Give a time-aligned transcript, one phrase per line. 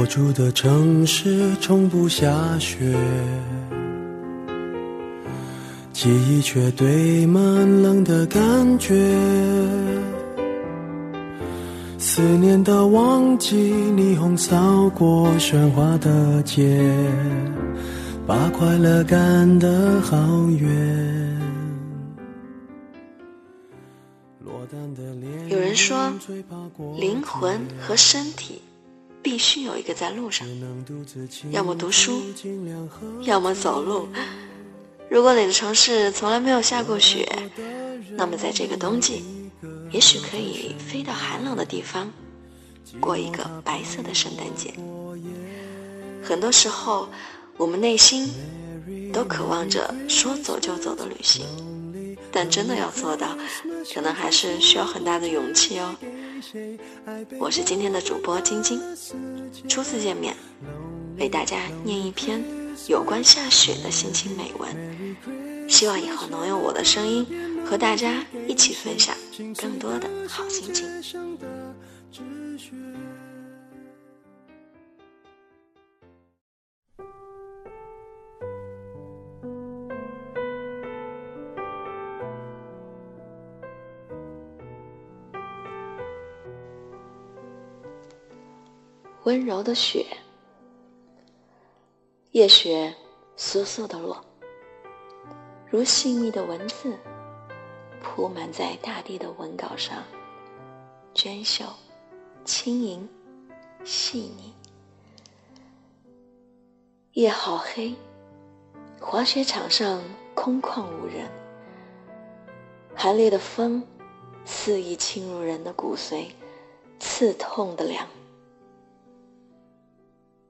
[0.00, 2.78] 我住的城市从不下雪，
[5.92, 7.42] 记忆却堆满
[7.82, 8.94] 冷的感觉。
[11.98, 16.80] 思念的忘记，霓虹扫过喧哗的街，
[18.24, 20.16] 把快乐赶得好
[20.48, 21.36] 远。
[25.48, 26.12] 有人说，
[26.96, 28.62] 灵魂和身体
[29.22, 30.46] 必须有一个在路上，
[31.50, 32.22] 要么读书，
[33.22, 34.08] 要么走路。
[35.10, 37.28] 如果你的城市从来没有下过雪，
[38.12, 39.24] 那么在这个冬季，
[39.90, 42.10] 也许可以飞到寒冷的地方，
[43.00, 44.74] 过一个白色的圣诞节。
[46.22, 47.08] 很多时候，
[47.56, 48.30] 我们内心
[49.12, 51.44] 都渴望着说走就走的旅行。
[52.30, 53.36] 但真的要做到，
[53.94, 55.96] 可能还是需要很大的勇气哦。
[57.38, 58.80] 我是今天的主播晶晶，
[59.68, 60.36] 初次见面，
[61.18, 62.44] 为大家念一篇
[62.86, 65.68] 有关下雪的心情美文。
[65.68, 67.26] 希望以后能用我的声音
[67.66, 69.16] 和大家一起分享
[69.56, 70.86] 更多的好心情。
[89.28, 90.06] 温柔的雪，
[92.30, 92.94] 夜雪
[93.36, 94.24] 簌簌的落，
[95.68, 96.96] 如细密的文字，
[98.02, 100.02] 铺满在大地的文稿上，
[101.12, 101.66] 娟秀、
[102.46, 103.06] 轻盈、
[103.84, 104.54] 细腻。
[107.12, 107.94] 夜好黑，
[108.98, 110.02] 滑雪场上
[110.34, 111.30] 空旷无人，
[112.96, 113.86] 寒冽的风
[114.46, 116.28] 肆意侵入人的骨髓，
[116.98, 118.08] 刺痛的凉。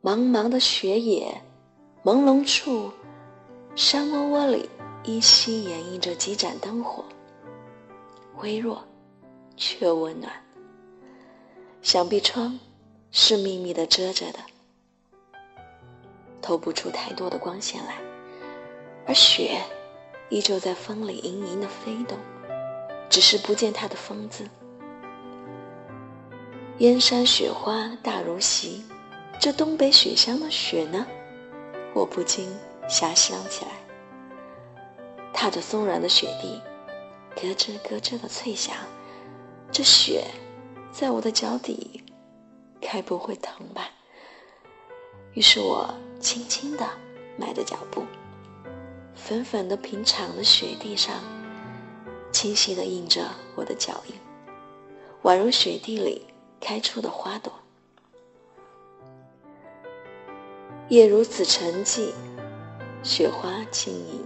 [0.00, 1.42] 茫茫的雪野，
[2.04, 2.92] 朦胧处，
[3.74, 4.70] 山窝窝里
[5.02, 7.04] 依稀掩映着几盏灯火，
[8.36, 8.84] 微弱，
[9.56, 10.32] 却温暖。
[11.82, 12.60] 想必窗
[13.10, 14.38] 是密密的遮着的，
[16.40, 17.96] 透不出太多的光线来，
[19.04, 19.60] 而雪
[20.30, 22.16] 依旧在风里盈盈的飞动，
[23.10, 24.48] 只是不见它的风字。
[26.78, 28.84] 燕山雪花大如席。
[29.40, 31.06] 这东北雪乡的雪呢，
[31.94, 32.48] 我不禁
[32.88, 33.70] 遐想起来。
[35.32, 36.60] 踏着松软的雪地，
[37.36, 38.74] 咯吱咯吱的脆响，
[39.70, 40.24] 这雪
[40.90, 42.02] 在我的脚底，
[42.80, 43.88] 该不会疼吧？
[45.34, 46.84] 于是我轻轻地
[47.36, 48.02] 迈着脚步，
[49.14, 51.14] 粉粉的平常的雪地上，
[52.32, 54.14] 清晰地印着我的脚印，
[55.22, 56.26] 宛如雪地里
[56.58, 57.52] 开出的花朵。
[60.88, 62.12] 夜如此沉寂，
[63.02, 64.24] 雪花轻盈。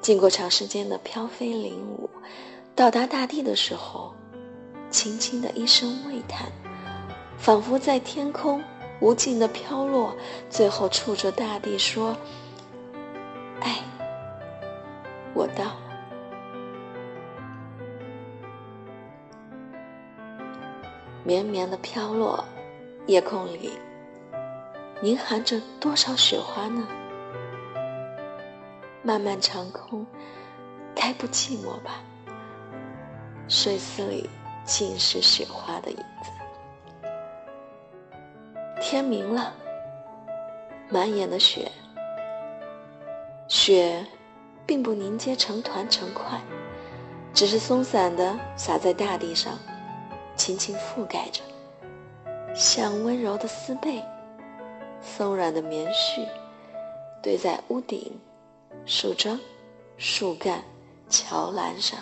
[0.00, 2.08] 经过长时间的飘飞领舞，
[2.74, 4.14] 到达大地的时候，
[4.88, 6.50] 轻轻的一声喟叹，
[7.36, 8.64] 仿佛在天空
[9.00, 10.16] 无尽的飘落，
[10.48, 12.16] 最后触着大地说
[13.60, 13.82] ：“哎，
[15.34, 15.76] 我到。”
[21.22, 22.42] 绵绵的飘落，
[23.06, 23.72] 夜空里。
[25.00, 26.88] 凝含着多少雪花呢？
[29.00, 30.04] 漫漫长空，
[30.92, 32.02] 该不寂寞吧？
[33.46, 34.28] 睡丝里
[34.64, 36.30] 尽是雪花的影子。
[38.80, 39.52] 天明了，
[40.88, 41.70] 满眼的雪，
[43.46, 44.04] 雪
[44.66, 46.40] 并不凝结成团成块，
[47.32, 49.56] 只是松散的洒在大地上，
[50.34, 51.40] 轻轻覆盖着，
[52.52, 54.02] 像温柔的丝被。
[55.02, 56.26] 松软的棉絮
[57.22, 58.18] 堆在屋顶、
[58.86, 59.38] 树桩、
[59.96, 60.62] 树干、
[61.08, 61.98] 桥栏上。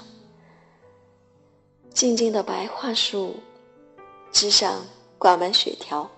[1.90, 3.36] 静静的白桦树
[4.30, 4.84] 枝上
[5.18, 6.10] 挂满雪条。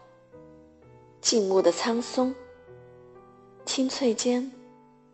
[1.21, 2.35] 静穆的苍松，
[3.65, 4.51] 青翠间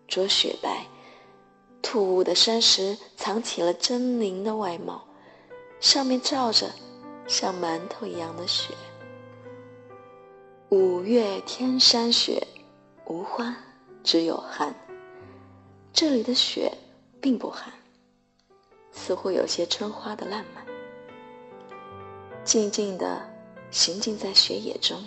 [0.07, 0.87] 着雪白。
[1.83, 5.05] 突兀的山石藏起了狰狞的外貌，
[5.81, 6.71] 上面罩着
[7.27, 8.73] 像馒头一样的雪。
[10.75, 12.45] 五月天山雪，
[13.07, 13.55] 无花
[14.03, 14.75] 只有寒。
[15.93, 16.69] 这里的雪
[17.21, 17.73] 并不寒，
[18.91, 20.67] 似乎有些春花的烂漫。
[22.43, 23.23] 静静地
[23.71, 25.01] 行进在雪野中，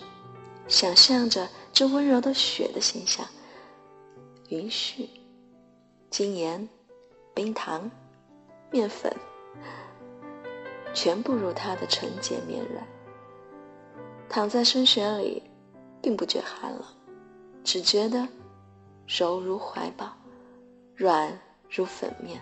[0.70, 3.28] 想象着这温柔的雪的形象。
[4.48, 5.10] 云絮、
[6.10, 6.66] 精盐、
[7.34, 7.92] 冰糖、
[8.72, 9.14] 面粉，
[10.94, 12.88] 全部如它的纯洁绵软。
[14.30, 15.44] 躺在深雪里，
[16.02, 16.82] 并不觉寒冷，
[17.64, 18.28] 只觉得
[19.06, 20.12] 柔如怀抱，
[20.96, 21.40] 软
[21.70, 22.42] 如粉面。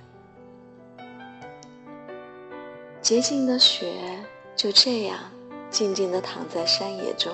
[3.01, 4.23] 洁净的雪
[4.55, 5.19] 就这样
[5.69, 7.31] 静静地躺在山野中，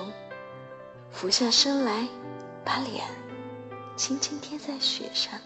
[1.10, 2.06] 俯下身来，
[2.64, 3.04] 把脸
[3.96, 5.38] 轻轻贴在雪上，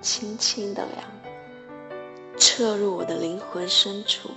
[0.00, 4.30] 轻轻的凉，彻入我的灵魂深处，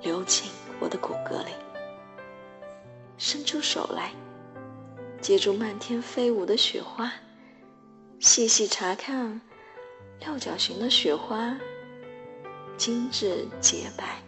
[0.00, 1.50] 流进我的骨骼里。
[3.18, 4.12] 伸出手来，
[5.22, 7.12] 接住漫天飞舞的雪花，
[8.18, 9.40] 细细查看
[10.18, 11.56] 六角形的雪花。
[12.76, 14.20] 精致洁白，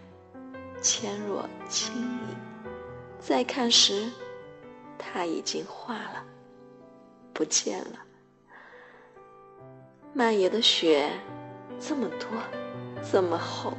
[0.81, 2.21] 纤弱轻盈。
[3.19, 4.09] 再看时，
[4.97, 6.25] 它已经化了，
[7.33, 7.99] 不见了。
[10.13, 11.11] 漫野的雪
[11.81, 12.29] 这么多，
[13.11, 13.73] 这么厚，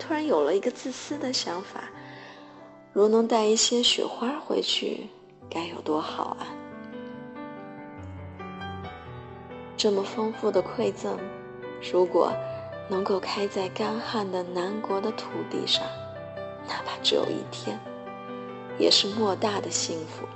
[0.00, 1.88] 突然有了一个自私的想法：
[2.92, 5.06] 如能带一些雪花回去，
[5.50, 6.46] 该有多好啊！
[9.76, 11.18] 这么丰富的馈赠，
[11.92, 12.32] 如果……
[12.90, 15.84] 能够开在干旱的南国的土地上，
[16.66, 17.78] 哪怕只有一天，
[18.80, 20.26] 也是莫大的幸福。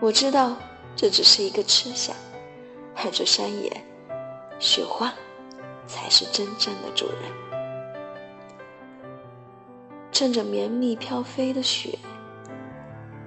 [0.00, 0.54] 我知道
[0.94, 2.14] 这只是一个痴想，
[2.94, 3.72] 而这山野，
[4.58, 5.14] 雪花，
[5.86, 7.16] 才是真正的主人。
[10.12, 11.98] 趁着绵密飘飞的雪，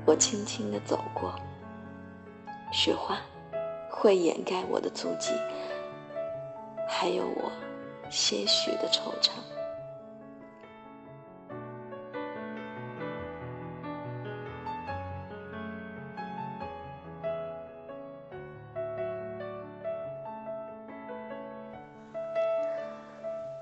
[0.06, 1.34] 我轻轻地走过，
[2.72, 3.18] 雪花
[3.90, 5.32] 会掩盖我的足迹。
[6.88, 7.52] 还有我
[8.12, 9.32] 些许的惆怅。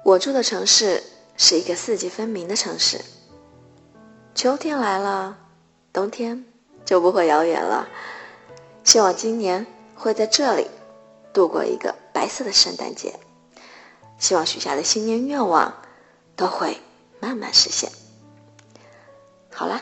[0.03, 1.01] 我住的城市
[1.37, 2.99] 是一个四季分明的城市。
[4.35, 5.37] 秋天来了，
[5.93, 6.43] 冬天
[6.83, 7.87] 就不会遥远了。
[8.83, 10.67] 希望今年会在这里
[11.31, 11.95] 度过一个。
[12.13, 13.19] 白色的圣诞节，
[14.19, 15.73] 希望许下的新年愿望
[16.35, 16.77] 都会
[17.19, 17.91] 慢慢实现。
[19.51, 19.81] 好啦，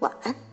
[0.00, 0.47] 晚安。